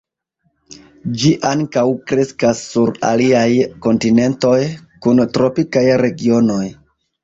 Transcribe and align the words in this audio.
Ĝi 1.23 1.33
ankaŭ 1.49 1.83
kreskas 2.13 2.63
sur 2.71 2.95
aliaj 3.13 3.47
kontinentoj 3.87 4.59
kun 5.07 5.27
tropikaj 5.39 5.89
regionoj. 6.09 6.65